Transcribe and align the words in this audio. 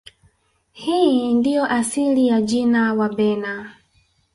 Hii 0.71 1.33
ndiyo 1.33 1.65
asili 1.65 2.27
ya 2.27 2.41
jina 2.41 2.93
Wabena 2.93 3.75